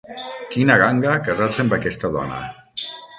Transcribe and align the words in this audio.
Quina 0.53 0.77
ganga, 0.83 1.13
casar-se 1.27 1.65
amb 1.65 1.75
aquesta 1.77 2.11
dona! 2.17 2.41